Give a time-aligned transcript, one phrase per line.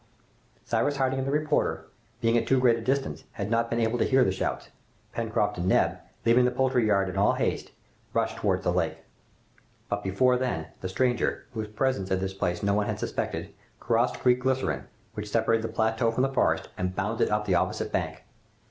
[0.65, 1.85] Cyrus Harding and the reporter,
[2.21, 4.69] being at too great a distance, had not been able to hear the shouts.
[5.13, 7.69] Pencroft and Neb, leaving the poultry yard in all haste,
[8.11, 8.97] rushed towards the lake.
[9.89, 14.17] But before then, the stranger, whose presence at this place no one had suspected, crossed
[14.17, 18.23] Creek Glycerine, which separated the plateau from the forest, and bounded up the opposite bank.